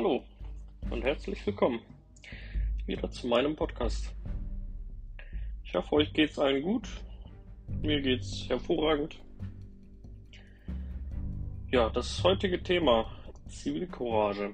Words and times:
Hallo 0.00 0.22
und 0.90 1.02
herzlich 1.02 1.44
willkommen 1.44 1.80
wieder 2.86 3.10
zu 3.10 3.26
meinem 3.26 3.56
Podcast. 3.56 4.14
Ich 5.64 5.74
hoffe, 5.74 5.92
euch 5.96 6.12
geht's 6.12 6.38
allen 6.38 6.62
gut. 6.62 6.88
Mir 7.82 8.00
geht's 8.00 8.48
hervorragend. 8.48 9.18
Ja, 11.72 11.90
das 11.90 12.22
heutige 12.22 12.62
Thema 12.62 13.10
Zivilcourage. 13.48 14.52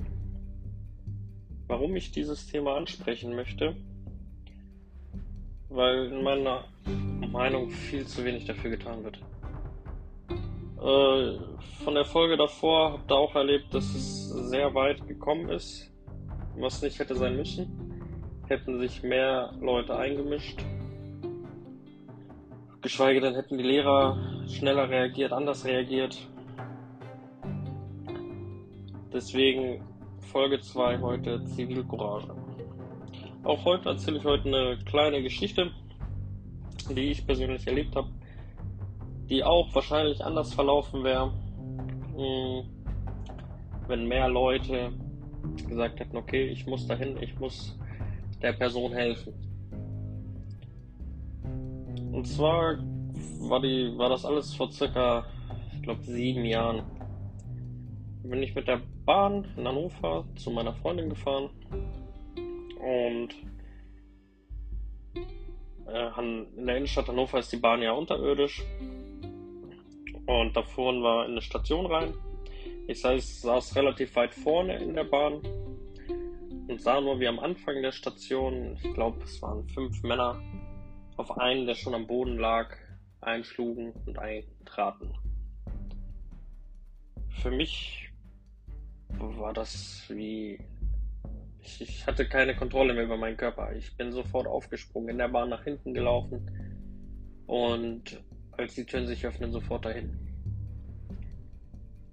Warum 1.66 1.94
ich 1.94 2.10
dieses 2.10 2.46
Thema 2.46 2.78
ansprechen 2.78 3.36
möchte? 3.36 3.76
Weil 5.68 6.06
in 6.06 6.22
meiner 6.22 6.64
Meinung 7.30 7.68
viel 7.68 8.06
zu 8.06 8.24
wenig 8.24 8.46
dafür 8.46 8.70
getan 8.70 9.04
wird. 9.04 9.20
Äh, 10.84 11.38
von 11.82 11.94
der 11.94 12.04
Folge 12.04 12.36
davor 12.36 12.92
habt 12.92 13.10
ihr 13.10 13.16
auch 13.16 13.34
erlebt, 13.34 13.72
dass 13.72 13.84
es 13.94 14.28
sehr 14.50 14.74
weit 14.74 15.06
gekommen 15.08 15.48
ist, 15.48 15.90
was 16.58 16.82
nicht 16.82 16.98
hätte 16.98 17.14
sein 17.14 17.36
müssen. 17.36 18.02
Hätten 18.48 18.78
sich 18.78 19.02
mehr 19.02 19.54
Leute 19.62 19.96
eingemischt. 19.96 20.62
Geschweige 22.82 23.22
denn 23.22 23.34
hätten 23.34 23.56
die 23.56 23.64
Lehrer 23.64 24.18
schneller 24.46 24.90
reagiert, 24.90 25.32
anders 25.32 25.64
reagiert. 25.64 26.18
Deswegen 29.10 29.82
Folge 30.18 30.60
2 30.60 31.00
heute 31.00 31.42
Zivilcourage. 31.44 32.28
Auch 33.42 33.64
heute 33.64 33.88
erzähle 33.88 34.18
ich 34.18 34.24
heute 34.24 34.48
eine 34.48 34.78
kleine 34.84 35.22
Geschichte, 35.22 35.70
die 36.90 37.10
ich 37.12 37.26
persönlich 37.26 37.66
erlebt 37.66 37.96
habe 37.96 38.10
die 39.28 39.42
auch 39.42 39.74
wahrscheinlich 39.74 40.24
anders 40.24 40.52
verlaufen 40.52 41.04
wäre, 41.04 41.32
hm, 42.14 42.64
wenn 43.86 44.06
mehr 44.06 44.28
Leute 44.28 44.92
gesagt 45.68 46.00
hätten, 46.00 46.16
okay, 46.16 46.46
ich 46.46 46.66
muss 46.66 46.86
dahin, 46.86 47.16
ich 47.20 47.38
muss 47.38 47.78
der 48.42 48.52
Person 48.52 48.92
helfen. 48.92 49.34
Und 52.12 52.26
zwar 52.26 52.78
war, 53.40 53.60
die, 53.60 53.92
war 53.96 54.08
das 54.08 54.24
alles 54.24 54.54
vor 54.54 54.70
circa, 54.70 55.26
ich 55.72 55.82
glaube, 55.82 56.02
sieben 56.02 56.44
Jahren. 56.44 56.82
Bin 58.22 58.42
ich 58.42 58.54
mit 58.54 58.68
der 58.68 58.80
Bahn 59.04 59.46
in 59.56 59.68
Hannover 59.68 60.24
zu 60.36 60.50
meiner 60.50 60.72
Freundin 60.72 61.10
gefahren 61.10 61.50
und 62.80 63.28
äh, 65.86 66.20
in 66.56 66.66
der 66.66 66.76
Innenstadt 66.76 67.08
Hannover 67.08 67.38
ist 67.38 67.52
die 67.52 67.58
Bahn 67.58 67.82
ja 67.82 67.92
unterirdisch 67.92 68.64
und 70.26 70.56
da 70.56 70.62
fuhren 70.62 71.02
wir 71.02 71.26
in 71.26 71.32
eine 71.32 71.42
Station 71.42 71.86
rein. 71.86 72.14
Ich 72.86 73.00
saß, 73.00 73.42
saß 73.42 73.76
relativ 73.76 74.14
weit 74.16 74.34
vorne 74.34 74.76
in 74.76 74.94
der 74.94 75.04
Bahn 75.04 75.40
und 76.68 76.80
sah 76.80 77.00
nur, 77.00 77.20
wie 77.20 77.28
am 77.28 77.38
Anfang 77.38 77.82
der 77.82 77.92
Station, 77.92 78.76
ich 78.82 78.94
glaube, 78.94 79.22
es 79.24 79.40
waren 79.42 79.66
fünf 79.68 80.02
Männer, 80.02 80.40
auf 81.16 81.38
einen, 81.38 81.66
der 81.66 81.74
schon 81.74 81.94
am 81.94 82.06
Boden 82.06 82.38
lag, 82.38 82.76
einschlugen 83.20 83.92
und 84.06 84.18
eintraten. 84.18 85.14
Für 87.42 87.50
mich 87.50 88.10
war 89.08 89.52
das 89.52 90.04
wie. 90.08 90.58
Ich, 91.60 91.80
ich, 91.80 92.06
hatte 92.06 92.28
keine 92.28 92.54
Kontrolle 92.54 92.92
mehr 92.92 93.04
über 93.04 93.16
meinen 93.16 93.38
Körper. 93.38 93.72
Ich 93.74 93.96
bin 93.96 94.12
sofort 94.12 94.46
aufgesprungen, 94.46 95.10
in 95.10 95.18
der 95.18 95.28
Bahn 95.28 95.48
nach 95.48 95.64
hinten 95.64 95.94
gelaufen 95.94 96.50
und 97.46 98.22
als 98.58 98.74
die 98.74 98.84
Türen 98.84 99.06
sich 99.06 99.26
öffnen, 99.26 99.52
sofort 99.52 99.84
dahin. 99.84 100.18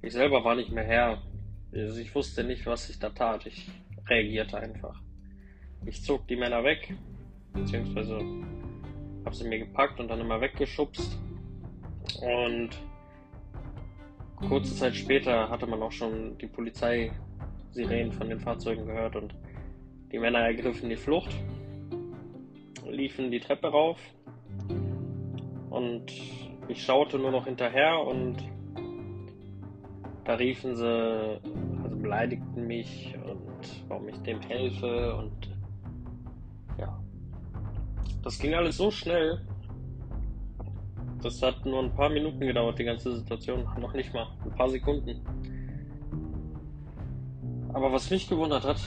Ich 0.02 0.14
selber 0.14 0.44
war 0.44 0.56
nicht 0.56 0.72
mehr 0.72 0.84
Herr. 0.84 1.22
Also 1.74 2.00
ich 2.00 2.14
wusste 2.14 2.44
nicht, 2.44 2.66
was 2.66 2.90
ich 2.90 3.00
da 3.00 3.10
tat. 3.10 3.46
Ich 3.46 3.70
reagierte 4.08 4.58
einfach. 4.58 5.00
Ich 5.86 6.04
zog 6.04 6.28
die 6.28 6.36
Männer 6.36 6.64
weg, 6.64 6.94
beziehungsweise 7.54 8.20
habe 9.26 9.36
sie 9.36 9.48
mir 9.48 9.60
gepackt 9.60 10.00
und 10.00 10.08
dann 10.08 10.20
immer 10.20 10.42
weggeschubst. 10.42 11.18
Und 12.22 12.70
kurze 14.48 14.76
Zeit 14.76 14.96
später 14.96 15.50
hatte 15.50 15.68
man 15.68 15.82
auch 15.82 15.92
schon 15.92 16.38
die 16.40 16.48
Polizei-Sirenen 16.48 18.12
von 18.12 18.30
den 18.30 18.40
Fahrzeugen 18.40 18.86
gehört 18.86 19.16
und 19.16 19.36
die 20.12 20.20
Männer 20.20 20.40
ergriffen 20.40 20.90
die 20.90 20.98
Flucht, 20.98 21.34
liefen 22.90 23.32
die 23.32 23.40
Treppe 23.40 23.68
rauf 23.68 24.00
und 25.72 26.12
ich 26.68 26.84
schaute 26.84 27.18
nur 27.18 27.32
noch 27.32 27.46
hinterher 27.46 28.00
und 28.06 28.38
da 30.26 30.36
riefen 30.36 30.76
sie, 30.76 31.42
also 31.84 31.96
beleidigten 31.96 32.68
mich 32.68 33.16
und 33.26 33.90
warum 33.90 34.08
ich 34.10 34.18
dem 34.18 34.40
helfe 34.42 35.16
und 35.16 35.50
ja. 36.78 37.02
Das 38.24 38.38
ging 38.38 38.54
alles 38.54 38.78
so 38.78 38.92
schnell. 38.92 39.42
Das 41.24 41.42
hat 41.42 41.66
nur 41.66 41.84
ein 41.84 41.94
paar 41.94 42.10
Minuten 42.10 42.40
gedauert, 42.40 42.80
die 42.80 42.84
ganze 42.84 43.16
Situation. 43.16 43.64
Noch 43.80 43.94
nicht 43.94 44.14
mal. 44.14 44.28
Ein 44.44 44.52
paar 44.52 44.70
Sekunden. 44.70 45.22
Aber 47.74 47.92
was 47.92 48.10
mich 48.10 48.28
gewundert 48.28 48.64
hat, 48.64 48.82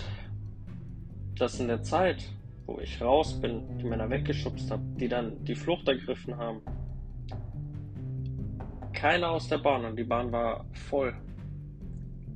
dass 1.39 1.59
in 1.61 1.69
der 1.69 1.83
Zeit, 1.83 2.25
wo 2.67 2.79
ich 2.81 3.01
raus 3.01 3.41
bin, 3.41 3.79
die 3.79 3.85
Männer 3.85 4.09
weggeschubst 4.09 4.71
habe, 4.71 4.83
die 4.99 5.09
dann 5.09 5.45
die 5.45 5.55
Flucht 5.55 5.87
ergriffen 5.89 6.37
haben, 6.37 6.63
keiner 8.93 9.31
aus 9.31 9.49
der 9.49 9.59
Bahn 9.59 9.85
und 9.85 9.97
die 9.97 10.05
Bahn 10.05 10.33
war 10.33 10.65
voll. 10.73 11.15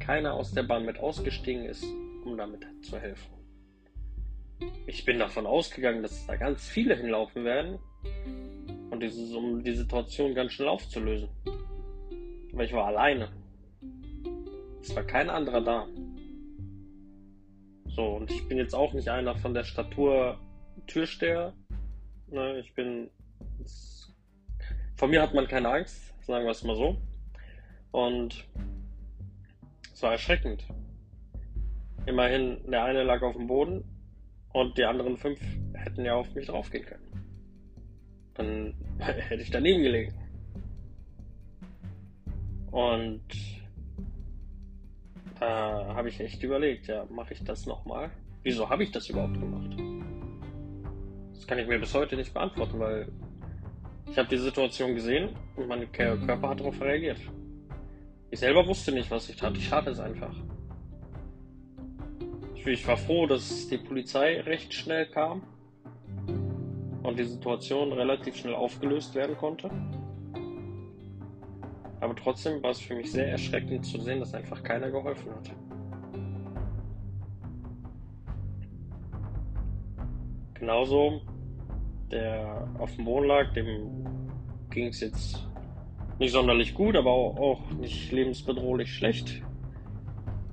Keiner 0.01 0.35
aus 0.35 0.53
der 0.53 0.65
Bahn 0.65 0.85
mit 0.85 0.99
ausgestiegen 0.99 1.65
ist, 1.65 1.85
um 2.25 2.37
damit 2.37 2.67
zu 2.83 2.99
helfen. 2.99 3.33
Ich 4.87 5.05
bin 5.05 5.19
davon 5.19 5.47
ausgegangen, 5.47 6.03
dass 6.03 6.27
da 6.27 6.37
ganz 6.37 6.67
viele 6.69 6.97
hinlaufen 6.97 7.45
werden 7.45 7.79
und 8.91 9.01
dieses, 9.03 9.33
um 9.33 9.63
die 9.63 9.75
Situation 9.75 10.35
ganz 10.35 10.53
schnell 10.53 10.69
aufzulösen. 10.69 11.29
Aber 12.53 12.65
ich 12.65 12.73
war 12.73 12.87
alleine. 12.87 13.31
Es 14.83 14.95
war 14.97 15.05
kein 15.05 15.31
anderer 15.31 15.61
da. 15.61 15.87
So, 17.99 18.11
und 18.11 18.31
ich 18.31 18.47
bin 18.47 18.59
jetzt 18.59 18.77
auch 18.77 18.93
nicht 18.93 19.09
einer 19.09 19.35
von 19.35 19.55
der 19.55 19.65
Statur 19.65 20.39
Türsteher. 20.87 21.53
Ne, 22.29 22.61
ich 22.61 22.73
bin. 22.73 23.11
Von 24.95 25.11
mir 25.11 25.21
hat 25.21 25.35
man 25.35 25.49
keine 25.49 25.69
Angst 25.69 26.15
sagen 26.29 26.45
wir 26.45 26.53
es 26.53 26.63
mal 26.63 26.77
so. 26.77 26.97
Und 27.91 28.47
es 29.93 30.01
war 30.01 30.13
erschreckend. 30.13 30.65
Immerhin, 32.07 32.71
der 32.71 32.85
eine 32.85 33.03
lag 33.03 33.21
auf 33.23 33.35
dem 33.35 33.49
Boden 33.49 33.83
und 34.53 34.79
die 34.79 34.85
anderen 34.85 35.17
fünf 35.17 35.41
hätten 35.75 36.05
ja 36.05 36.15
auf 36.15 36.33
mich 36.37 36.47
draufgehen 36.47 36.87
können. 36.87 37.25
Dann 38.35 38.75
hätte 38.99 39.43
ich 39.43 39.51
daneben 39.51 39.83
gelegen. 39.83 40.15
Und 42.71 43.58
da 45.41 45.95
habe 45.95 46.09
ich 46.09 46.21
echt 46.21 46.43
überlegt, 46.43 46.87
ja, 46.87 47.07
mache 47.11 47.35
ich 47.35 47.45
das 47.45 47.67
nochmal? 47.67 48.11
Wieso 48.43 48.69
habe 48.69 48.83
ich 48.83 48.91
das 48.91 49.09
überhaupt 49.09 49.39
gemacht? 49.39 49.77
Das 51.35 51.47
kann 51.47 51.59
ich 51.59 51.67
mir 51.67 51.79
bis 51.79 51.95
heute 51.95 52.17
nicht 52.17 52.33
beantworten, 52.33 52.79
weil 52.79 53.09
ich 54.11 54.19
habe 54.19 54.29
die 54.29 54.39
Situation 54.39 54.95
gesehen 54.95 55.31
und 55.57 55.69
mein 55.69 55.91
Körper 55.93 56.49
hat 56.49 56.61
darauf 56.61 56.81
reagiert. 56.81 57.19
Ich 58.31 58.41
selber 58.41 58.67
wusste 58.67 58.93
nicht, 58.93 59.11
was 59.11 59.29
ich 59.29 59.37
tat. 59.37 59.57
Ich 59.57 59.69
tat 59.69 59.87
es 59.87 60.01
einfach. 60.01 60.35
Ich 62.55 62.87
war 62.87 62.97
froh, 62.97 63.27
dass 63.27 63.69
die 63.69 63.79
Polizei 63.79 64.41
recht 64.41 64.75
schnell 64.75 65.07
kam 65.07 65.43
und 67.03 67.19
die 67.19 67.25
Situation 67.25 67.93
relativ 67.93 68.37
schnell 68.37 68.55
aufgelöst 68.55 69.15
werden 69.15 69.37
konnte. 69.37 69.71
Aber 72.01 72.15
trotzdem 72.15 72.63
war 72.63 72.71
es 72.71 72.81
für 72.81 72.95
mich 72.95 73.11
sehr 73.11 73.29
erschreckend 73.29 73.85
zu 73.85 74.01
sehen, 74.01 74.21
dass 74.21 74.35
einfach 74.35 74.63
keiner 74.63 74.91
geholfen 74.91 75.31
hat. 75.31 75.51
Genauso 80.55 81.21
der 82.11 82.69
auf 82.79 82.95
dem 82.97 83.05
Boden 83.05 83.27
lag, 83.27 83.53
dem 83.53 84.07
ging 84.71 84.87
es 84.87 85.01
jetzt 85.01 85.47
nicht 86.19 86.33
sonderlich 86.33 86.75
gut, 86.75 86.97
aber 86.97 87.11
auch 87.11 87.71
nicht 87.73 88.11
lebensbedrohlich 88.13 88.93
schlecht. 88.93 89.43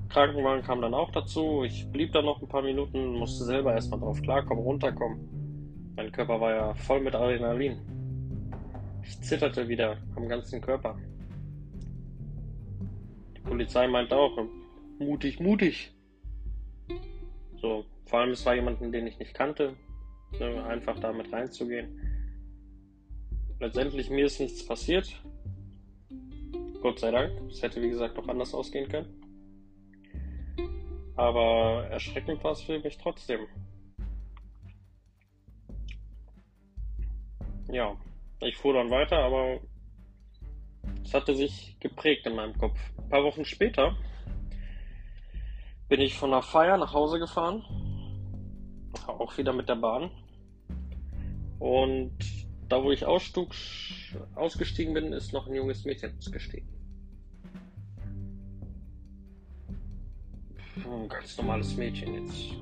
Krankenwagen 0.10 0.64
kam 0.64 0.82
dann 0.82 0.94
auch 0.94 1.12
dazu. 1.12 1.64
Ich 1.64 1.90
blieb 1.92 2.14
da 2.14 2.22
noch 2.22 2.42
ein 2.42 2.48
paar 2.48 2.62
Minuten, 2.62 3.14
musste 3.14 3.44
selber 3.44 3.74
erstmal 3.74 4.00
drauf 4.00 4.22
klarkommen, 4.22 4.64
runterkommen. 4.64 5.94
Mein 5.96 6.12
Körper 6.12 6.40
war 6.40 6.52
ja 6.54 6.74
voll 6.74 7.02
mit 7.02 7.16
Adrenalin. 7.16 7.80
Ich 9.04 9.20
zitterte 9.22 9.68
wieder 9.68 9.98
am 10.16 10.28
ganzen 10.28 10.62
Körper. 10.62 10.98
Polizei 13.56 13.88
meinte 13.88 14.18
auch, 14.18 14.38
mutig, 15.00 15.40
mutig. 15.40 15.94
So, 17.62 17.86
vor 18.06 18.20
allem 18.20 18.32
es 18.32 18.46
war 18.46 18.54
jemanden, 18.54 18.92
den 18.92 19.08
ich 19.08 19.18
nicht 19.18 19.34
kannte 19.34 19.78
ne, 20.38 20.62
einfach 20.66 21.00
damit 21.00 21.32
reinzugehen. 21.32 21.98
Letztendlich 23.62 24.10
mir 24.10 24.26
ist 24.26 24.42
nichts 24.42 24.68
passiert. 24.68 25.24
Gott 26.82 27.00
sei 27.00 27.12
Dank. 27.12 27.32
Es 27.50 27.62
hätte 27.62 27.82
wie 27.82 27.88
gesagt 27.88 28.20
auch 28.20 28.28
anders 28.28 28.54
ausgehen 28.54 28.90
können. 28.90 29.22
Aber 31.16 31.88
erschreckend 31.90 32.44
war 32.44 32.52
es 32.52 32.62
für 32.62 32.80
mich 32.80 32.98
trotzdem. 32.98 33.48
Ja, 37.72 37.96
ich 38.42 38.58
fuhr 38.58 38.74
dann 38.74 38.90
weiter, 38.90 39.20
aber 39.20 39.62
es 41.06 41.14
hatte 41.14 41.36
sich 41.36 41.78
geprägt 41.80 42.26
in 42.26 42.36
meinem 42.36 42.58
Kopf. 42.58 42.80
Ein 42.98 43.10
paar 43.10 43.24
Wochen 43.24 43.46
später 43.46 43.96
bin 45.88 46.02
ich 46.02 46.16
von 46.16 46.34
einer 46.34 46.42
Feier 46.42 46.78
nach 46.78 46.94
Hause 46.94 47.20
gefahren. 47.20 47.64
Auch 49.06 49.38
wieder 49.38 49.54
mit 49.54 49.70
der 49.70 49.76
Bahn. 49.76 50.10
Und 51.60 52.18
da, 52.68 52.84
wo 52.84 52.92
ich 52.92 53.06
ausstug, 53.06 53.54
ausgestiegen 54.34 54.96
bin, 54.96 55.14
ist 55.14 55.32
noch 55.32 55.46
ein 55.48 55.54
junges 55.54 55.86
Mädchen 55.86 56.18
ausgestiegen. 56.18 56.68
Ein 60.78 61.08
ganz 61.08 61.38
normales 61.38 61.76
Mädchen 61.78 62.16
jetzt. 62.16 62.56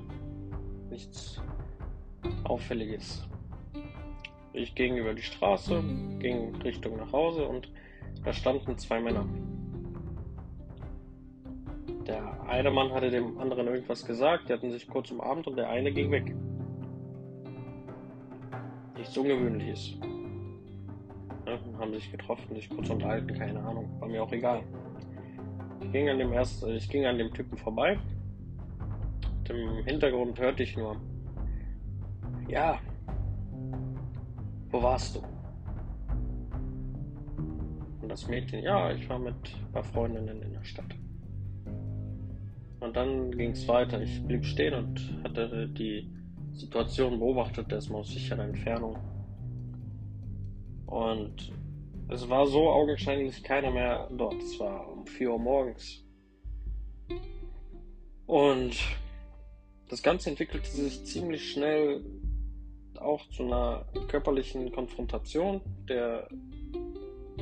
Nichts 0.90 1.40
Auffälliges. 2.44 3.26
Ich 4.52 4.74
ging 4.74 4.96
über 4.96 5.14
die 5.14 5.22
Straße, 5.22 5.82
ging 6.18 6.54
Richtung 6.56 6.98
nach 6.98 7.10
Hause 7.10 7.48
und 7.48 7.68
da 8.22 8.32
standen 8.32 8.76
zwei 8.78 9.00
Männer. 9.00 9.26
Der 12.06 12.42
eine 12.48 12.70
Mann 12.70 12.92
hatte 12.92 13.10
dem 13.10 13.38
anderen 13.38 13.66
irgendwas 13.66 14.04
gesagt, 14.04 14.48
die 14.48 14.52
hatten 14.52 14.70
sich 14.70 14.86
kurz 14.86 15.10
umarmt 15.10 15.46
und 15.46 15.56
der 15.56 15.68
eine 15.70 15.90
ging 15.90 16.10
weg. 16.10 16.34
Nichts 18.96 19.16
Ungewöhnliches. 19.16 19.96
Ja, 21.46 21.58
haben 21.78 21.92
sich 21.92 22.10
getroffen, 22.10 22.54
sich 22.54 22.68
kurz 22.70 22.90
unterhalten, 22.90 23.34
keine 23.34 23.60
Ahnung, 23.60 23.88
war 24.00 24.08
mir 24.08 24.22
auch 24.22 24.32
egal. 24.32 24.62
Ich 25.82 25.92
ging 25.92 26.08
an 26.08 26.18
dem 26.18 26.32
ersten, 26.32 26.70
ich 26.70 26.88
ging 26.88 27.04
an 27.06 27.18
dem 27.18 27.32
Typen 27.32 27.56
vorbei. 27.58 27.98
Im 29.48 29.84
Hintergrund 29.84 30.38
hörte 30.40 30.62
ich 30.62 30.76
nur, 30.76 30.96
ja, 32.48 32.78
wo 34.70 34.82
warst 34.82 35.16
du? 35.16 35.33
Das 38.14 38.28
Mädchen, 38.28 38.62
ja, 38.62 38.92
ich 38.92 39.08
war 39.08 39.18
mit 39.18 39.34
ein 39.34 39.72
paar 39.72 39.82
Freundinnen 39.82 40.40
in 40.40 40.52
der 40.52 40.62
Stadt. 40.62 40.94
Und 42.78 42.94
dann 42.94 43.32
ging 43.32 43.50
es 43.50 43.66
weiter. 43.66 44.00
Ich 44.00 44.22
blieb 44.22 44.44
stehen 44.44 44.72
und 44.72 45.18
hatte 45.24 45.68
die 45.70 46.08
Situation 46.52 47.18
beobachtet, 47.18 47.72
erstmal 47.72 48.02
aus 48.02 48.12
sicherer 48.12 48.44
Entfernung. 48.44 48.96
Und 50.86 51.50
es 52.08 52.28
war 52.28 52.46
so 52.46 52.70
augenscheinlich 52.70 53.42
keiner 53.42 53.72
mehr 53.72 54.08
dort. 54.16 54.40
Es 54.40 54.60
war 54.60 54.92
um 54.92 55.04
4 55.08 55.32
Uhr 55.32 55.38
morgens. 55.40 56.04
Und 58.26 58.76
das 59.88 60.04
Ganze 60.04 60.30
entwickelte 60.30 60.70
sich 60.70 61.04
ziemlich 61.04 61.50
schnell 61.50 62.04
auch 62.94 63.28
zu 63.30 63.42
einer 63.42 63.86
körperlichen 64.06 64.70
Konfrontation. 64.70 65.60
Der 65.88 66.28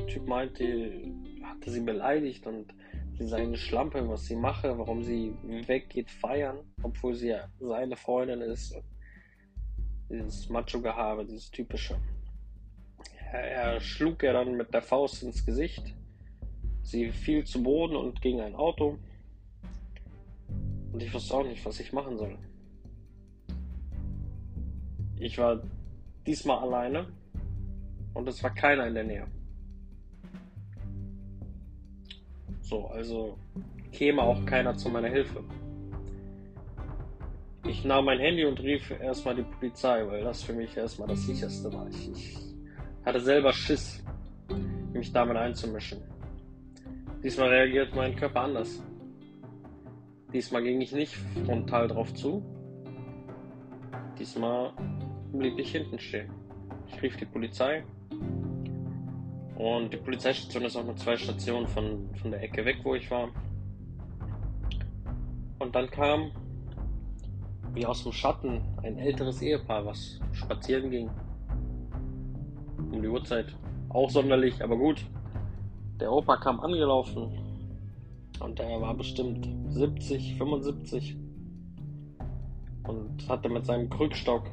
Typ 0.07 0.27
meinte, 0.27 1.11
hatte 1.43 1.71
sie 1.71 1.81
beleidigt 1.81 2.45
und 2.47 2.73
sie 3.17 3.27
sei 3.27 3.43
eine 3.43 3.57
Schlampe, 3.57 4.07
was 4.07 4.25
sie 4.25 4.35
mache, 4.35 4.77
warum 4.77 5.03
sie 5.03 5.33
weggeht 5.43 6.09
feiern, 6.09 6.57
obwohl 6.81 7.13
sie 7.13 7.29
ja 7.29 7.47
seine 7.59 7.95
Freundin 7.95 8.41
ist. 8.41 8.75
Dieses 10.09 10.49
Macho-Gehabe, 10.49 11.25
dieses 11.25 11.49
typische. 11.49 11.97
Er, 13.31 13.51
er 13.51 13.79
schlug 13.81 14.21
ihr 14.23 14.33
dann 14.33 14.55
mit 14.55 14.73
der 14.73 14.81
Faust 14.81 15.23
ins 15.23 15.45
Gesicht. 15.45 15.95
Sie 16.83 17.09
fiel 17.11 17.45
zu 17.45 17.63
Boden 17.63 17.95
und 17.95 18.21
gegen 18.21 18.41
ein 18.41 18.55
Auto. 18.55 18.99
Und 20.91 21.01
ich 21.01 21.13
wusste 21.13 21.33
auch 21.33 21.43
nicht, 21.43 21.65
was 21.65 21.79
ich 21.79 21.91
machen 21.93 22.17
soll. 22.17 22.37
Ich 25.17 25.37
war 25.37 25.61
diesmal 26.27 26.59
alleine 26.59 27.07
und 28.13 28.27
es 28.27 28.43
war 28.43 28.53
keiner 28.53 28.87
in 28.87 28.93
der 28.93 29.03
Nähe. 29.03 29.27
So, 32.63 32.87
also 32.87 33.37
käme 33.91 34.21
auch 34.21 34.45
keiner 34.45 34.75
zu 34.75 34.89
meiner 34.89 35.09
Hilfe. 35.09 35.43
Ich 37.67 37.83
nahm 37.83 38.05
mein 38.05 38.19
Handy 38.19 38.45
und 38.45 38.59
rief 38.61 38.89
erstmal 38.91 39.35
die 39.35 39.43
Polizei, 39.43 40.05
weil 40.07 40.23
das 40.23 40.43
für 40.43 40.53
mich 40.53 40.75
erstmal 40.75 41.09
das 41.09 41.25
sicherste 41.25 41.71
war. 41.71 41.87
Ich, 41.89 42.11
ich 42.11 42.37
hatte 43.05 43.19
selber 43.19 43.51
Schiss, 43.51 44.03
mich 44.93 45.11
damit 45.11 45.35
einzumischen. 45.35 46.01
Diesmal 47.21 47.49
reagiert 47.49 47.93
mein 47.95 48.15
Körper 48.15 48.41
anders. 48.41 48.81
Diesmal 50.33 50.63
ging 50.63 50.79
ich 50.81 50.93
nicht 50.93 51.15
frontal 51.45 51.89
drauf 51.89 52.13
zu. 52.13 52.43
Diesmal 54.17 54.71
blieb 55.33 55.59
ich 55.59 55.71
hinten 55.71 55.99
stehen. 55.99 56.31
Ich 56.87 57.01
rief 57.01 57.17
die 57.17 57.25
Polizei. 57.25 57.83
Und 59.55 59.93
die 59.93 59.97
Polizeistation 59.97 60.65
ist 60.65 60.75
auch 60.75 60.83
nur 60.83 60.95
zwei 60.95 61.15
Stationen 61.15 61.67
von, 61.67 62.09
von 62.15 62.31
der 62.31 62.41
Ecke 62.41 62.65
weg, 62.65 62.77
wo 62.83 62.95
ich 62.95 63.09
war. 63.11 63.29
Und 65.59 65.75
dann 65.75 65.89
kam, 65.89 66.31
wie 67.73 67.85
aus 67.85 68.03
dem 68.03 68.11
Schatten, 68.11 68.61
ein 68.81 68.97
älteres 68.97 69.41
Ehepaar, 69.41 69.85
was 69.85 70.19
spazieren 70.31 70.89
ging. 70.89 71.09
Um 72.91 73.01
die 73.01 73.07
Uhrzeit. 73.07 73.55
Auch 73.89 74.09
sonderlich, 74.09 74.63
aber 74.63 74.75
gut. 74.75 75.05
Der 75.99 76.11
Opa 76.11 76.37
kam 76.37 76.59
angelaufen. 76.59 77.31
Und 78.39 78.59
er 78.59 78.81
war 78.81 78.95
bestimmt 78.95 79.47
70, 79.69 80.35
75. 80.37 81.15
Und 82.87 83.29
hatte 83.29 83.49
mit 83.49 83.65
seinem 83.65 83.89
Krückstock 83.89 84.49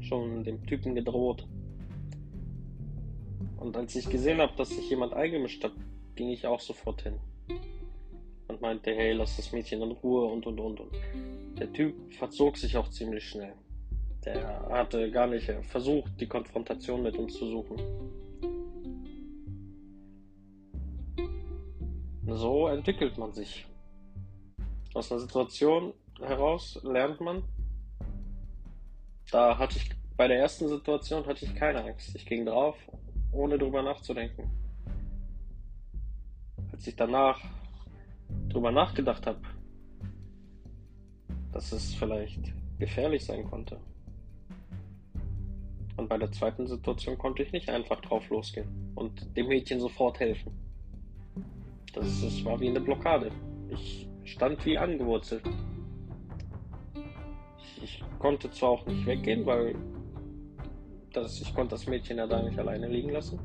schon 0.00 0.44
dem 0.44 0.64
Typen 0.66 0.94
gedroht. 0.94 1.48
Und 3.62 3.76
als 3.76 3.94
ich 3.94 4.10
gesehen 4.10 4.40
habe, 4.40 4.52
dass 4.56 4.70
sich 4.70 4.90
jemand 4.90 5.14
eingemischt 5.14 5.62
hat, 5.62 5.72
ging 6.16 6.30
ich 6.30 6.44
auch 6.48 6.58
sofort 6.58 7.02
hin. 7.02 7.20
Und 8.48 8.60
meinte, 8.60 8.90
hey, 8.92 9.12
lass 9.12 9.36
das 9.36 9.52
Mädchen 9.52 9.80
in 9.82 9.92
Ruhe 9.92 10.24
und 10.24 10.44
und 10.48 10.58
und 10.58 10.80
und. 10.80 10.92
Der 11.60 11.72
Typ 11.72 11.94
verzog 12.12 12.56
sich 12.56 12.76
auch 12.76 12.88
ziemlich 12.90 13.28
schnell. 13.28 13.54
Der 14.24 14.68
hatte 14.68 15.08
gar 15.12 15.28
nicht 15.28 15.48
versucht, 15.68 16.10
die 16.20 16.26
Konfrontation 16.26 17.04
mit 17.04 17.16
uns 17.16 17.34
zu 17.34 17.46
suchen. 17.46 17.80
So 22.26 22.66
entwickelt 22.66 23.16
man 23.16 23.32
sich. 23.32 23.64
Aus 24.92 25.12
einer 25.12 25.20
Situation 25.20 25.94
heraus 26.20 26.80
lernt 26.82 27.20
man, 27.20 27.44
da 29.30 29.56
hatte 29.56 29.78
ich 29.78 29.88
bei 30.16 30.26
der 30.26 30.38
ersten 30.38 30.68
Situation 30.68 31.24
hatte 31.26 31.44
ich 31.44 31.54
keine 31.54 31.84
Angst. 31.84 32.14
Ich 32.14 32.26
ging 32.26 32.44
drauf, 32.44 32.76
ohne 33.32 33.58
drüber 33.58 33.82
nachzudenken. 33.82 34.50
Als 36.70 36.86
ich 36.86 36.96
danach 36.96 37.40
drüber 38.48 38.70
nachgedacht 38.70 39.26
habe, 39.26 39.40
dass 41.52 41.72
es 41.72 41.94
vielleicht 41.94 42.52
gefährlich 42.78 43.24
sein 43.24 43.44
konnte. 43.44 43.78
Und 45.96 46.08
bei 46.08 46.16
der 46.16 46.32
zweiten 46.32 46.66
Situation 46.66 47.18
konnte 47.18 47.42
ich 47.42 47.52
nicht 47.52 47.68
einfach 47.68 48.00
drauf 48.00 48.28
losgehen 48.30 48.92
und 48.94 49.36
dem 49.36 49.48
Mädchen 49.48 49.80
sofort 49.80 50.18
helfen. 50.20 50.52
Das, 51.92 52.22
das 52.22 52.44
war 52.44 52.58
wie 52.60 52.68
eine 52.68 52.80
Blockade. 52.80 53.30
Ich 53.68 54.08
stand 54.24 54.64
wie 54.64 54.78
angewurzelt. 54.78 55.42
Ich 57.82 58.02
konnte 58.18 58.50
zwar 58.50 58.70
auch 58.70 58.86
nicht 58.86 59.04
weggehen, 59.04 59.44
weil 59.44 59.74
das, 61.12 61.40
ich 61.40 61.54
konnte 61.54 61.70
das 61.70 61.86
Mädchen 61.86 62.18
ja 62.18 62.26
da 62.26 62.42
nicht 62.42 62.58
alleine 62.58 62.88
liegen 62.88 63.10
lassen. 63.10 63.38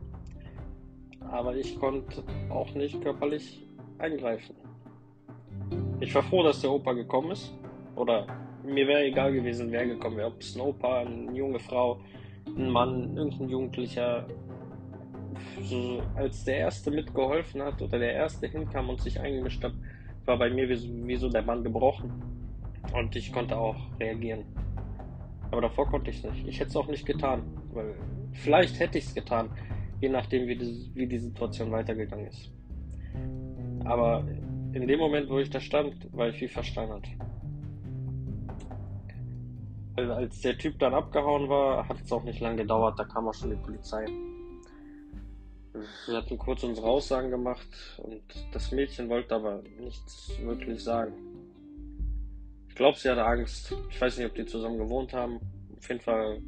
Aber 1.29 1.55
ich 1.55 1.77
konnte 1.79 2.23
auch 2.49 2.73
nicht 2.73 3.01
körperlich 3.01 3.67
eingreifen. 3.97 4.55
Ich 5.99 6.13
war 6.15 6.23
froh, 6.23 6.43
dass 6.43 6.61
der 6.61 6.71
Opa 6.71 6.93
gekommen 6.93 7.31
ist. 7.31 7.53
Oder 7.95 8.27
mir 8.63 8.87
wäre 8.87 9.03
egal 9.05 9.33
gewesen, 9.33 9.71
wer 9.71 9.85
gekommen 9.85 10.17
wäre. 10.17 10.27
Ob 10.27 10.39
es 10.39 10.55
ein 10.55 10.61
Opa, 10.61 10.99
eine 10.99 11.31
junge 11.33 11.59
Frau, 11.59 11.99
ein 12.45 12.69
Mann, 12.69 13.17
irgendein 13.17 13.49
Jugendlicher. 13.49 14.27
So, 15.61 16.01
als 16.15 16.45
der 16.45 16.57
Erste 16.57 16.91
mitgeholfen 16.91 17.61
hat 17.61 17.81
oder 17.81 17.99
der 17.99 18.13
Erste 18.13 18.47
hinkam 18.47 18.89
und 18.89 19.01
sich 19.01 19.19
eingemischt 19.19 19.63
hat, 19.63 19.73
war 20.25 20.37
bei 20.37 20.49
mir 20.49 20.69
wie, 20.69 21.07
wie 21.07 21.15
so 21.15 21.29
der 21.29 21.41
Mann 21.41 21.63
gebrochen. 21.63 22.11
Und 22.93 23.15
ich 23.15 23.33
konnte 23.33 23.57
auch 23.57 23.75
reagieren. 23.99 24.45
Aber 25.51 25.61
davor 25.61 25.87
konnte 25.87 26.11
ich 26.11 26.17
es 26.17 26.31
nicht. 26.31 26.47
Ich 26.47 26.59
hätte 26.59 26.69
es 26.69 26.75
auch 26.75 26.87
nicht 26.87 27.05
getan. 27.05 27.43
Weil 27.73 27.95
vielleicht 28.33 28.79
hätte 28.79 28.97
ich 28.97 29.05
es 29.05 29.13
getan, 29.13 29.49
je 30.01 30.09
nachdem, 30.09 30.47
wie 30.47 30.55
die, 30.57 30.91
wie 30.93 31.07
die 31.07 31.19
Situation 31.19 31.71
weitergegangen 31.71 32.27
ist. 32.27 32.51
Aber 33.85 34.25
in 34.73 34.87
dem 34.87 34.99
Moment, 34.99 35.29
wo 35.29 35.39
ich 35.39 35.49
da 35.49 35.59
stand, 35.59 35.95
war 36.13 36.29
ich 36.29 36.41
wie 36.41 36.47
versteinert. 36.47 37.05
Also 39.95 40.13
als 40.13 40.41
der 40.41 40.57
Typ 40.57 40.77
dann 40.77 40.93
abgehauen 40.93 41.49
war, 41.49 41.87
hat 41.87 41.99
es 42.03 42.11
auch 42.11 42.23
nicht 42.23 42.39
lange 42.39 42.57
gedauert, 42.57 42.99
da 42.99 43.03
kam 43.03 43.27
auch 43.27 43.33
schon 43.33 43.49
die 43.49 43.55
Polizei. 43.55 44.05
Wir 46.05 46.17
hatten 46.17 46.37
kurz 46.37 46.63
unsere 46.63 46.87
Aussagen 46.87 47.31
gemacht 47.31 47.67
und 47.97 48.21
das 48.51 48.71
Mädchen 48.71 49.09
wollte 49.09 49.35
aber 49.35 49.63
nichts 49.79 50.31
wirklich 50.41 50.83
sagen. 50.83 51.13
Glaube, 52.77 52.97
sie 52.97 53.09
hatte 53.09 53.25
Angst. 53.25 53.75
Ich 53.89 53.99
weiß 53.99 54.17
nicht, 54.17 54.27
ob 54.27 54.35
die 54.35 54.45
zusammen 54.45 54.77
gewohnt 54.77 55.11
haben. 55.11 55.39
Auf 55.77 55.89
jeden 55.89 56.01
Fall, 56.01 56.41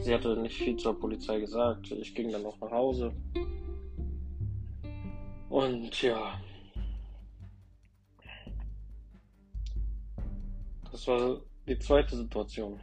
sie 0.00 0.14
hatte 0.14 0.36
nicht 0.36 0.56
viel 0.56 0.76
zur 0.76 0.98
Polizei 0.98 1.40
gesagt. 1.40 1.90
Ich 1.90 2.14
ging 2.14 2.30
dann 2.30 2.44
noch 2.44 2.58
nach 2.60 2.70
Hause. 2.70 3.12
Und 5.48 6.00
ja. 6.00 6.40
Das 10.90 11.06
war 11.08 11.40
die 11.66 11.78
zweite 11.78 12.16
Situation. 12.16 12.80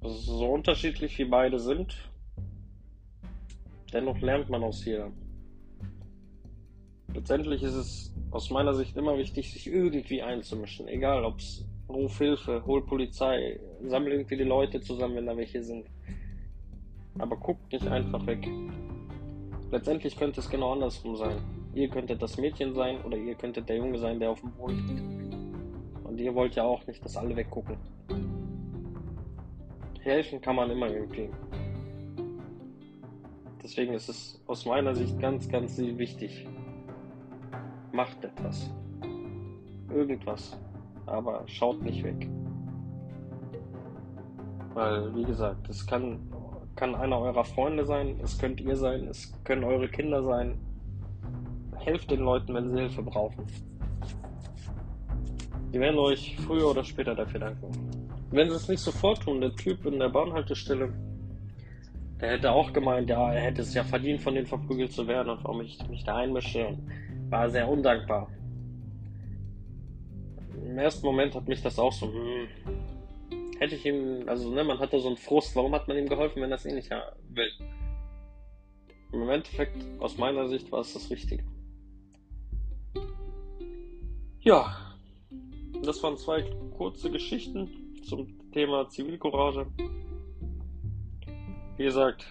Also 0.00 0.16
so 0.38 0.50
unterschiedlich 0.50 1.18
wie 1.18 1.26
beide 1.26 1.58
sind, 1.60 1.94
dennoch 3.92 4.18
lernt 4.20 4.48
man 4.48 4.64
aus 4.64 4.82
jeder. 4.84 5.12
Letztendlich 7.14 7.62
ist 7.62 7.74
es 7.74 8.14
aus 8.30 8.50
meiner 8.50 8.74
Sicht 8.74 8.96
immer 8.96 9.18
wichtig, 9.18 9.52
sich 9.52 9.66
irgendwie 9.66 10.22
einzumischen. 10.22 10.86
Egal, 10.88 11.24
ob 11.24 11.38
es 11.38 11.64
Ruf 11.88 12.18
Hilfe, 12.18 12.64
hol 12.66 12.84
Polizei, 12.86 13.58
sammle 13.82 14.12
irgendwie 14.12 14.36
die 14.36 14.44
Leute 14.44 14.80
zusammen, 14.80 15.16
wenn 15.16 15.26
da 15.26 15.36
welche 15.36 15.62
sind. 15.62 15.86
Aber 17.18 17.36
guckt 17.36 17.72
nicht 17.72 17.86
einfach 17.88 18.24
weg. 18.26 18.48
Letztendlich 19.72 20.16
könnte 20.16 20.40
es 20.40 20.48
genau 20.48 20.72
andersrum 20.72 21.16
sein. 21.16 21.38
Ihr 21.74 21.88
könntet 21.88 22.22
das 22.22 22.36
Mädchen 22.38 22.74
sein 22.74 23.00
oder 23.02 23.16
ihr 23.16 23.34
könntet 23.34 23.68
der 23.68 23.76
Junge 23.76 23.98
sein, 23.98 24.18
der 24.20 24.30
auf 24.30 24.40
dem 24.40 24.52
Boden 24.52 24.88
liegt. 24.88 25.34
Und 26.04 26.18
ihr 26.18 26.34
wollt 26.34 26.54
ja 26.54 26.64
auch 26.64 26.86
nicht, 26.86 27.04
dass 27.04 27.16
alle 27.16 27.34
weggucken. 27.36 27.76
Helfen 30.00 30.40
kann 30.40 30.56
man 30.56 30.70
immer 30.70 30.88
irgendwie. 30.88 31.28
Deswegen 33.62 33.94
ist 33.94 34.08
es 34.08 34.42
aus 34.46 34.64
meiner 34.64 34.94
Sicht 34.94 35.20
ganz, 35.20 35.48
ganz 35.48 35.78
wichtig, 35.78 36.46
Macht 37.92 38.24
etwas. 38.24 38.70
Irgendwas. 39.92 40.58
Aber 41.06 41.42
schaut 41.46 41.82
nicht 41.82 42.04
weg. 42.04 42.28
Weil, 44.74 45.14
wie 45.14 45.24
gesagt, 45.24 45.68
es 45.68 45.86
kann, 45.86 46.20
kann 46.76 46.94
einer 46.94 47.18
eurer 47.18 47.44
Freunde 47.44 47.84
sein, 47.84 48.20
es 48.22 48.38
könnt 48.38 48.60
ihr 48.60 48.76
sein, 48.76 49.08
es 49.08 49.32
können 49.44 49.64
eure 49.64 49.88
Kinder 49.88 50.22
sein. 50.22 50.58
Helft 51.78 52.10
den 52.10 52.20
Leuten, 52.20 52.54
wenn 52.54 52.70
sie 52.70 52.78
Hilfe 52.78 53.02
brauchen. 53.02 53.44
Die 55.72 55.80
werden 55.80 55.98
euch 55.98 56.36
früher 56.46 56.70
oder 56.70 56.84
später 56.84 57.14
dafür 57.14 57.40
danken. 57.40 57.70
Wenn 58.30 58.48
sie 58.48 58.56
es 58.56 58.68
nicht 58.68 58.80
sofort 58.80 59.22
tun, 59.22 59.40
der 59.40 59.54
Typ 59.56 59.84
in 59.86 59.98
der 59.98 60.08
Bahnhaltestelle, 60.08 60.92
der 62.20 62.30
hätte 62.30 62.52
auch 62.52 62.72
gemeint, 62.72 63.08
ja, 63.08 63.32
er 63.32 63.40
hätte 63.40 63.62
es 63.62 63.74
ja 63.74 63.82
verdient, 63.82 64.20
von 64.20 64.34
denen 64.34 64.46
verprügelt 64.46 64.92
zu 64.92 65.06
werden 65.06 65.30
und 65.30 65.42
warum 65.42 65.62
ich 65.62 65.78
mich 65.88 66.04
da 66.04 66.16
einmische. 66.16 66.76
War 67.30 67.48
sehr 67.48 67.68
undankbar. 67.68 68.28
Im 70.62 70.78
ersten 70.78 71.06
Moment 71.06 71.34
hat 71.34 71.48
mich 71.48 71.62
das 71.62 71.78
auch 71.78 71.92
so, 71.92 72.12
hm, 72.12 72.48
hätte 73.58 73.76
ich 73.76 73.86
ihm, 73.86 74.28
also 74.28 74.50
ne, 74.50 74.64
man 74.64 74.78
hatte 74.78 74.98
so 75.00 75.08
einen 75.08 75.16
Frust, 75.16 75.54
warum 75.56 75.74
hat 75.74 75.88
man 75.88 75.96
ihm 75.96 76.08
geholfen, 76.08 76.42
wenn 76.42 76.52
es 76.52 76.66
eh 76.66 76.72
nicht 76.72 76.90
will? 76.90 77.50
Im 79.12 79.28
Endeffekt, 79.28 79.76
aus 80.00 80.18
meiner 80.18 80.48
Sicht, 80.48 80.70
war 80.70 80.80
es 80.80 80.92
das 80.92 81.10
Richtige. 81.10 81.44
Ja, 84.40 84.76
das 85.82 86.02
waren 86.02 86.16
zwei 86.16 86.42
kurze 86.76 87.10
Geschichten 87.10 87.68
zum 88.02 88.50
Thema 88.52 88.88
Zivilcourage. 88.88 89.66
Wie 91.76 91.84
gesagt, 91.84 92.24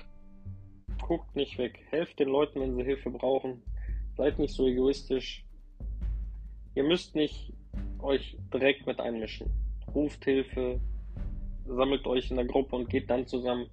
guckt 1.01 1.35
nicht 1.35 1.57
weg, 1.57 1.79
helft 1.89 2.19
den 2.19 2.29
Leuten, 2.29 2.61
wenn 2.61 2.75
sie 2.75 2.83
Hilfe 2.83 3.09
brauchen. 3.09 3.61
Seid 4.19 4.37
nicht 4.37 4.53
so 4.53 4.67
egoistisch. 4.67 5.45
Ihr 6.75 6.83
müsst 6.83 7.15
nicht 7.15 7.53
euch 7.99 8.37
direkt 8.53 8.85
mit 8.85 8.99
einmischen. 8.99 9.49
Ruft 9.95 10.25
Hilfe, 10.25 10.81
sammelt 11.65 12.05
euch 12.05 12.29
in 12.29 12.35
der 12.35 12.43
Gruppe 12.43 12.75
und 12.75 12.89
geht 12.89 13.09
dann 13.09 13.25
zusammen 13.25 13.67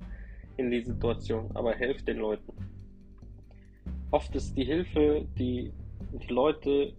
in 0.57 0.71
die 0.71 0.83
Situation. 0.83 1.51
Aber 1.55 1.75
helft 1.75 2.07
den 2.07 2.19
Leuten. 2.19 2.53
Oft 4.13 4.37
ist 4.37 4.57
die 4.57 4.65
Hilfe, 4.65 5.27
die 5.37 5.73
die 6.13 6.33
Leute 6.33 6.95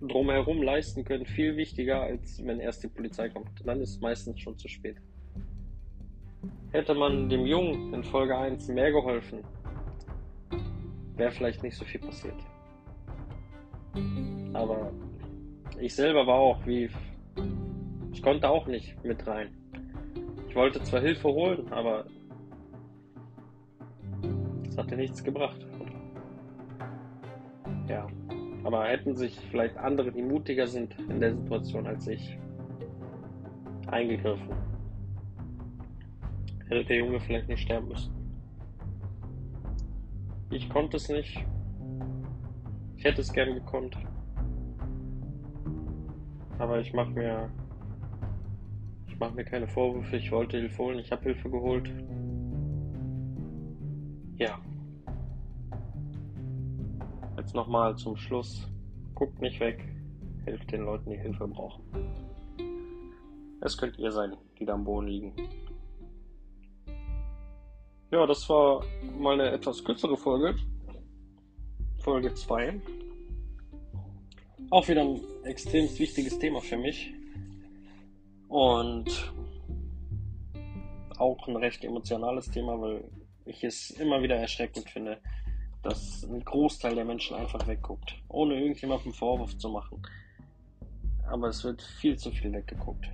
drumherum 0.00 0.62
leisten 0.62 1.04
können, 1.04 1.26
viel 1.26 1.54
wichtiger, 1.58 2.00
als 2.00 2.42
wenn 2.46 2.60
erst 2.60 2.82
die 2.82 2.88
Polizei 2.88 3.28
kommt. 3.28 3.50
Dann 3.66 3.82
ist 3.82 3.90
es 3.90 4.00
meistens 4.00 4.40
schon 4.40 4.56
zu 4.56 4.68
spät. 4.68 4.96
Hätte 6.72 6.94
man 6.94 7.28
dem 7.28 7.44
Jungen 7.44 7.92
in 7.92 8.02
Folge 8.04 8.38
1 8.38 8.68
mehr 8.68 8.90
geholfen, 8.90 9.40
wäre 11.16 11.30
vielleicht 11.30 11.62
nicht 11.62 11.76
so 11.76 11.84
viel 11.84 12.00
passiert. 12.00 12.36
Aber 14.52 14.92
ich 15.80 15.94
selber 15.94 16.26
war 16.26 16.36
auch 16.36 16.66
wie. 16.66 16.88
Ich 18.12 18.22
konnte 18.22 18.48
auch 18.48 18.66
nicht 18.66 19.02
mit 19.04 19.26
rein. 19.26 19.48
Ich 20.48 20.54
wollte 20.54 20.82
zwar 20.82 21.00
Hilfe 21.00 21.28
holen, 21.28 21.70
aber 21.70 22.06
es 24.66 24.78
hatte 24.78 24.96
nichts 24.96 25.22
gebracht. 25.22 25.66
Ja, 27.88 28.06
aber 28.64 28.86
hätten 28.86 29.14
sich 29.14 29.38
vielleicht 29.50 29.76
andere, 29.76 30.10
die 30.10 30.22
mutiger 30.22 30.66
sind 30.66 30.98
in 31.08 31.20
der 31.20 31.34
Situation 31.34 31.86
als 31.86 32.06
ich, 32.08 32.36
eingegriffen, 33.86 34.48
hätte 36.68 36.84
der 36.84 36.96
Junge 36.98 37.20
vielleicht 37.20 37.48
nicht 37.48 37.62
sterben 37.62 37.88
müssen. 37.88 38.12
Ich 40.50 40.68
konnte 40.68 40.96
es 40.96 41.08
nicht, 41.08 41.44
ich 42.96 43.04
hätte 43.04 43.20
es 43.20 43.32
gern 43.32 43.54
gekonnt. 43.54 43.96
Aber 46.58 46.80
ich 46.80 46.92
mache 46.92 47.10
mir. 47.10 47.50
Ich 49.08 49.18
mache 49.18 49.34
mir 49.34 49.44
keine 49.44 49.68
Vorwürfe. 49.68 50.16
Ich 50.16 50.30
wollte 50.30 50.58
Hilfe 50.58 50.82
holen. 50.82 50.98
Ich 50.98 51.10
habe 51.12 51.22
Hilfe 51.24 51.50
geholt. 51.50 51.90
Ja. 54.38 54.58
Jetzt 57.36 57.54
nochmal 57.54 57.96
zum 57.96 58.16
Schluss. 58.16 58.70
Guckt 59.14 59.40
nicht 59.40 59.60
weg. 59.60 59.84
Helft 60.44 60.70
den 60.70 60.82
Leuten, 60.82 61.10
die 61.10 61.18
Hilfe 61.18 61.48
brauchen. 61.48 61.82
Es 63.60 63.76
könnt 63.76 63.98
ihr 63.98 64.12
sein, 64.12 64.36
die 64.58 64.64
da 64.64 64.74
am 64.74 64.84
Boden 64.84 65.08
liegen. 65.08 65.32
Ja, 68.10 68.26
das 68.26 68.48
war 68.48 68.84
mal 69.18 69.34
eine 69.34 69.50
etwas 69.50 69.82
kürzere 69.82 70.16
Folge. 70.16 70.54
Folge 72.06 72.32
2. 72.32 72.80
Auch 74.70 74.86
wieder 74.86 75.02
ein 75.02 75.20
extrem 75.42 75.88
wichtiges 75.98 76.38
Thema 76.38 76.60
für 76.60 76.76
mich. 76.76 77.12
Und 78.46 79.32
auch 81.18 81.48
ein 81.48 81.56
recht 81.56 81.82
emotionales 81.82 82.48
Thema, 82.48 82.80
weil 82.80 83.02
ich 83.44 83.64
es 83.64 83.90
immer 83.90 84.22
wieder 84.22 84.36
erschreckend 84.36 84.88
finde, 84.88 85.18
dass 85.82 86.22
ein 86.22 86.44
Großteil 86.44 86.94
der 86.94 87.04
Menschen 87.04 87.36
einfach 87.36 87.66
wegguckt, 87.66 88.14
ohne 88.28 88.54
irgendjemandem 88.54 89.12
Vorwurf 89.12 89.58
zu 89.58 89.68
machen. 89.68 90.00
Aber 91.26 91.48
es 91.48 91.64
wird 91.64 91.82
viel 91.82 92.16
zu 92.16 92.30
viel 92.30 92.52
weggeguckt. 92.52 93.10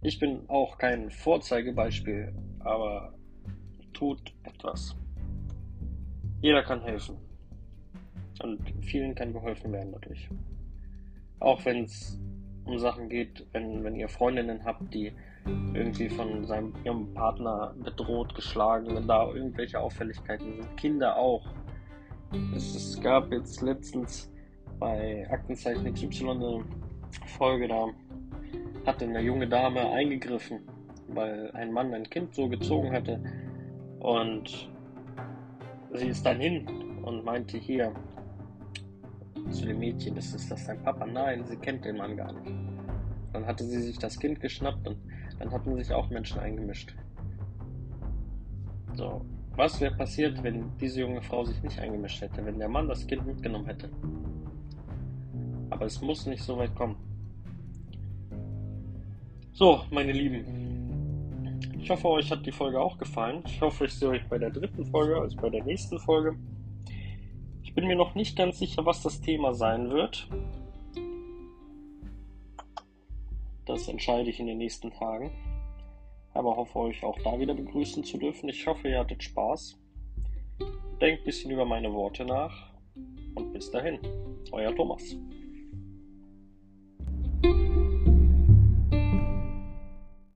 Ich 0.00 0.18
bin 0.18 0.50
auch 0.50 0.78
kein 0.78 1.12
Vorzeigebeispiel, 1.12 2.34
aber 2.58 3.14
tut 3.92 4.34
etwas. 4.42 4.96
Jeder 6.40 6.64
kann 6.64 6.82
helfen. 6.82 7.31
Und 8.42 8.60
vielen 8.82 9.14
kann 9.14 9.32
geholfen 9.32 9.72
werden 9.72 9.92
dadurch. 9.92 10.28
Auch 11.38 11.64
wenn 11.64 11.84
es 11.84 12.18
um 12.64 12.78
Sachen 12.78 13.08
geht, 13.08 13.44
wenn, 13.52 13.82
wenn 13.84 13.96
ihr 13.96 14.08
Freundinnen 14.08 14.64
habt, 14.64 14.92
die 14.94 15.12
irgendwie 15.74 16.08
von 16.08 16.44
seinem 16.44 16.72
ihrem 16.84 17.12
Partner 17.14 17.74
bedroht, 17.82 18.34
geschlagen, 18.34 18.94
wenn 18.94 19.08
da 19.08 19.28
irgendwelche 19.28 19.80
Auffälligkeiten 19.80 20.54
sind. 20.54 20.76
Kinder 20.76 21.16
auch. 21.16 21.44
Es, 22.54 22.74
es 22.74 23.00
gab 23.00 23.32
jetzt 23.32 23.60
letztens 23.62 24.32
bei 24.78 25.26
Aktenzeichen 25.30 25.92
XY 25.92 26.30
eine 26.30 26.64
Folge, 27.26 27.68
da 27.68 27.86
hatte 28.86 29.04
eine 29.04 29.20
junge 29.20 29.48
Dame 29.48 29.90
eingegriffen, 29.90 30.60
weil 31.08 31.50
ein 31.52 31.72
Mann 31.72 31.92
ein 31.94 32.08
Kind 32.08 32.34
so 32.34 32.48
gezogen 32.48 32.92
hatte. 32.92 33.20
Und 34.00 34.70
sie 35.92 36.08
ist 36.08 36.24
dann 36.24 36.40
hin 36.40 36.66
und 37.02 37.24
meinte 37.24 37.58
hier, 37.58 37.92
zu 39.50 39.66
dem 39.66 39.78
Mädchen, 39.78 40.14
das 40.14 40.34
ist 40.34 40.50
das 40.50 40.66
dein 40.66 40.82
Papa? 40.82 41.06
Nein, 41.06 41.44
sie 41.44 41.56
kennt 41.56 41.84
den 41.84 41.96
Mann 41.96 42.16
gar 42.16 42.32
nicht. 42.32 42.52
Dann 43.32 43.46
hatte 43.46 43.64
sie 43.64 43.80
sich 43.80 43.98
das 43.98 44.18
Kind 44.18 44.40
geschnappt 44.40 44.86
und 44.86 44.98
dann 45.38 45.50
hatten 45.50 45.76
sich 45.76 45.92
auch 45.92 46.10
Menschen 46.10 46.38
eingemischt. 46.38 46.94
So, 48.94 49.24
was 49.56 49.80
wäre 49.80 49.94
passiert, 49.94 50.42
wenn 50.42 50.70
diese 50.78 51.00
junge 51.00 51.22
Frau 51.22 51.44
sich 51.44 51.62
nicht 51.62 51.78
eingemischt 51.78 52.20
hätte, 52.20 52.44
wenn 52.44 52.58
der 52.58 52.68
Mann 52.68 52.88
das 52.88 53.06
Kind 53.06 53.26
mitgenommen 53.26 53.66
hätte? 53.66 53.90
Aber 55.70 55.86
es 55.86 56.00
muss 56.00 56.26
nicht 56.26 56.42
so 56.42 56.58
weit 56.58 56.74
kommen. 56.74 56.96
So, 59.52 59.82
meine 59.90 60.12
Lieben. 60.12 60.62
Ich 61.78 61.90
hoffe, 61.90 62.08
euch 62.08 62.30
hat 62.30 62.46
die 62.46 62.52
Folge 62.52 62.80
auch 62.80 62.96
gefallen. 62.96 63.42
Ich 63.46 63.60
hoffe, 63.60 63.86
ich 63.86 63.94
sehe 63.94 64.08
euch 64.08 64.26
bei 64.28 64.38
der 64.38 64.50
dritten 64.50 64.84
Folge, 64.86 65.20
also 65.20 65.36
bei 65.36 65.50
der 65.50 65.64
nächsten 65.64 65.98
Folge. 65.98 66.36
Ich 67.72 67.76
bin 67.76 67.86
mir 67.86 67.96
noch 67.96 68.14
nicht 68.14 68.36
ganz 68.36 68.58
sicher, 68.58 68.84
was 68.84 69.02
das 69.02 69.22
Thema 69.22 69.54
sein 69.54 69.88
wird. 69.88 70.28
Das 73.64 73.88
entscheide 73.88 74.28
ich 74.28 74.38
in 74.38 74.46
den 74.46 74.58
nächsten 74.58 74.90
Tagen. 74.90 75.30
Aber 76.34 76.54
hoffe 76.54 76.78
euch 76.80 77.02
auch 77.02 77.18
da 77.24 77.38
wieder 77.38 77.54
begrüßen 77.54 78.04
zu 78.04 78.18
dürfen. 78.18 78.50
Ich 78.50 78.66
hoffe, 78.66 78.90
ihr 78.90 78.98
hattet 78.98 79.22
Spaß. 79.22 79.80
Denkt 81.00 81.22
ein 81.22 81.24
bisschen 81.24 81.50
über 81.50 81.64
meine 81.64 81.90
Worte 81.94 82.26
nach. 82.26 82.74
Und 83.36 83.54
bis 83.54 83.70
dahin, 83.70 83.98
euer 84.52 84.76
Thomas. 84.76 85.16